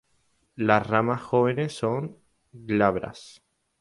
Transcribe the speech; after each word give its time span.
Las 0.55 0.87
ramas 0.87 1.21
jóvenes 1.21 1.73
son 1.73 2.17
glabras. 2.51 3.43